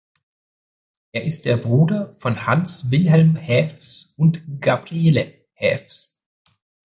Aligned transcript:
Er 1.11 1.25
ist 1.25 1.45
der 1.45 1.57
Bruder 1.57 2.15
von 2.15 2.47
Hanswilhelm 2.47 3.35
Haefs 3.37 4.15
und 4.17 4.59
Gabriele 4.59 5.45
Haefs. 5.55 6.19